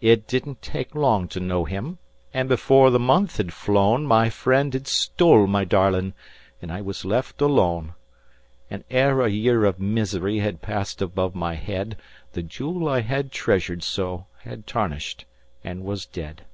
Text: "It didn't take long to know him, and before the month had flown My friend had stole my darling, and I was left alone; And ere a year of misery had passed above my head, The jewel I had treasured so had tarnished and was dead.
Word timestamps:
"It 0.00 0.26
didn't 0.26 0.62
take 0.62 0.94
long 0.94 1.28
to 1.28 1.40
know 1.40 1.66
him, 1.66 1.98
and 2.32 2.48
before 2.48 2.88
the 2.88 2.98
month 2.98 3.36
had 3.36 3.52
flown 3.52 4.06
My 4.06 4.30
friend 4.30 4.72
had 4.72 4.86
stole 4.86 5.46
my 5.46 5.66
darling, 5.66 6.14
and 6.62 6.72
I 6.72 6.80
was 6.80 7.04
left 7.04 7.42
alone; 7.42 7.92
And 8.70 8.82
ere 8.90 9.20
a 9.20 9.28
year 9.28 9.66
of 9.66 9.78
misery 9.78 10.38
had 10.38 10.62
passed 10.62 11.02
above 11.02 11.34
my 11.34 11.54
head, 11.54 11.98
The 12.32 12.42
jewel 12.42 12.88
I 12.88 13.02
had 13.02 13.30
treasured 13.30 13.82
so 13.82 14.24
had 14.38 14.66
tarnished 14.66 15.26
and 15.62 15.84
was 15.84 16.06
dead. 16.06 16.46